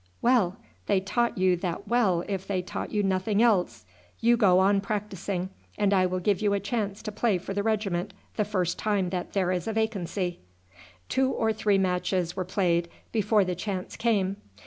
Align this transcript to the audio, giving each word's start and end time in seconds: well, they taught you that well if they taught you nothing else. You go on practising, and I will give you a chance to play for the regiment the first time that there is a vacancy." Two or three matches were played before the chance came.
well, 0.19 0.57
they 0.87 0.99
taught 0.99 1.37
you 1.37 1.55
that 1.55 1.87
well 1.87 2.23
if 2.27 2.47
they 2.47 2.59
taught 2.59 2.91
you 2.91 3.03
nothing 3.03 3.39
else. 3.39 3.85
You 4.19 4.35
go 4.35 4.57
on 4.57 4.81
practising, 4.81 5.51
and 5.77 5.93
I 5.93 6.07
will 6.07 6.17
give 6.19 6.41
you 6.41 6.53
a 6.53 6.59
chance 6.59 7.03
to 7.03 7.11
play 7.11 7.37
for 7.37 7.53
the 7.53 7.61
regiment 7.61 8.11
the 8.35 8.43
first 8.43 8.79
time 8.79 9.11
that 9.11 9.33
there 9.33 9.51
is 9.51 9.67
a 9.67 9.73
vacancy." 9.73 10.39
Two 11.07 11.31
or 11.31 11.53
three 11.53 11.77
matches 11.77 12.35
were 12.35 12.43
played 12.43 12.89
before 13.11 13.45
the 13.45 13.53
chance 13.53 13.95
came. 13.95 14.37